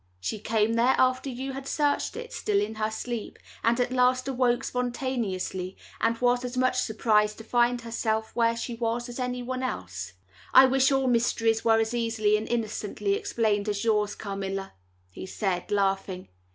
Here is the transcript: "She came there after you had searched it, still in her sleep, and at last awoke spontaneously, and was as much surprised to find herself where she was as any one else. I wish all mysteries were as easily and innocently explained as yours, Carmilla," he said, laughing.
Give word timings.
"She 0.19 0.39
came 0.39 0.73
there 0.73 0.95
after 0.97 1.29
you 1.29 1.53
had 1.53 1.67
searched 1.67 2.15
it, 2.15 2.33
still 2.33 2.59
in 2.59 2.73
her 2.81 2.89
sleep, 2.89 3.37
and 3.63 3.79
at 3.79 3.93
last 3.93 4.27
awoke 4.27 4.63
spontaneously, 4.63 5.77
and 5.99 6.17
was 6.17 6.43
as 6.43 6.57
much 6.57 6.81
surprised 6.81 7.37
to 7.37 7.43
find 7.43 7.81
herself 7.81 8.35
where 8.35 8.57
she 8.57 8.73
was 8.73 9.09
as 9.09 9.19
any 9.19 9.43
one 9.43 9.61
else. 9.61 10.13
I 10.55 10.65
wish 10.65 10.91
all 10.91 11.05
mysteries 11.05 11.63
were 11.63 11.77
as 11.79 11.93
easily 11.93 12.35
and 12.35 12.49
innocently 12.49 13.13
explained 13.13 13.69
as 13.69 13.83
yours, 13.83 14.15
Carmilla," 14.15 14.73
he 15.11 15.27
said, 15.27 15.69
laughing. 15.69 16.29